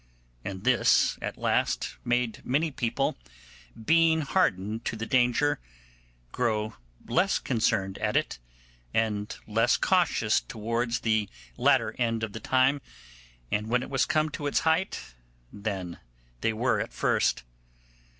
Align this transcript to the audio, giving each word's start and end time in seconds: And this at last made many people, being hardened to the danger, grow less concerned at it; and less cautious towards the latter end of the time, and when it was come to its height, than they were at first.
And 0.43 0.63
this 0.63 1.19
at 1.21 1.37
last 1.37 1.95
made 2.03 2.41
many 2.43 2.71
people, 2.71 3.19
being 3.85 4.21
hardened 4.21 4.83
to 4.85 4.95
the 4.95 5.05
danger, 5.05 5.59
grow 6.31 6.73
less 7.07 7.37
concerned 7.37 7.99
at 7.99 8.17
it; 8.17 8.39
and 8.95 9.37
less 9.45 9.77
cautious 9.77 10.39
towards 10.41 11.01
the 11.01 11.29
latter 11.55 11.95
end 11.99 12.23
of 12.23 12.33
the 12.33 12.39
time, 12.39 12.81
and 13.51 13.67
when 13.67 13.83
it 13.83 13.91
was 13.91 14.07
come 14.07 14.29
to 14.29 14.47
its 14.47 14.61
height, 14.61 15.13
than 15.53 15.99
they 16.39 16.51
were 16.51 16.79
at 16.79 16.93
first. 16.93 17.43